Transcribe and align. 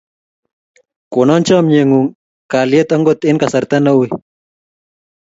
Konon 1.13 1.41
chomye 1.47 1.81
ng'ung' 1.87 2.13
kalyet 2.51 2.89
angot 2.95 3.19
eng' 3.27 3.41
kasarta 3.41 3.77
ne 3.79 3.91
ui. 4.01 4.07